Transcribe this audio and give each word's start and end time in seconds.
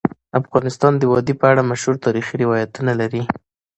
افغانستان 0.39 0.93
د 0.97 1.03
وادي 1.11 1.33
په 1.41 1.45
اړه 1.51 1.67
مشهور 1.71 1.95
تاریخی 2.05 2.35
روایتونه 2.43 2.91
لري. 3.01 3.23